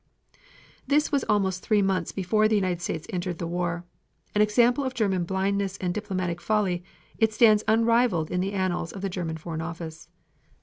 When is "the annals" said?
8.41-8.91